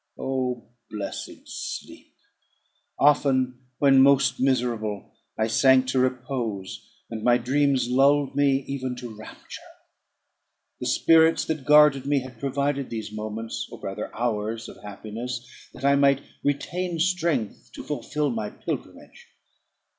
O 0.17 0.63
blessed 0.89 1.41
sleep! 1.45 2.15
often, 2.97 3.59
when 3.77 4.01
most 4.01 4.39
miserable, 4.39 5.11
I 5.37 5.45
sank 5.45 5.85
to 5.89 5.99
repose, 5.99 6.89
and 7.11 7.21
my 7.23 7.37
dreams 7.37 7.87
lulled 7.87 8.35
me 8.35 8.63
even 8.67 8.95
to 8.95 9.15
rapture. 9.15 9.61
The 10.79 10.87
spirits 10.87 11.45
that 11.45 11.65
guarded 11.65 12.07
me 12.07 12.21
had 12.21 12.39
provided 12.39 12.89
these 12.89 13.11
moments, 13.11 13.69
or 13.71 13.79
rather 13.79 14.09
hours, 14.15 14.67
of 14.67 14.81
happiness, 14.81 15.47
that 15.75 15.85
I 15.85 15.95
might 15.95 16.23
retain 16.43 16.97
strength 16.97 17.69
to 17.75 17.83
fulfil 17.83 18.31
my 18.31 18.49
pilgrimage. 18.49 19.27